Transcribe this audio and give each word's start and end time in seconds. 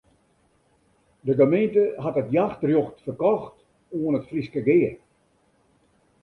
De 1.27 1.33
gemeente 1.41 1.83
hat 2.03 2.19
it 2.21 2.33
jachtrjocht 2.37 2.97
ferkocht 3.05 3.57
oan 3.99 4.17
it 4.19 4.27
Fryske 4.29 4.61
Gea. 4.67 4.91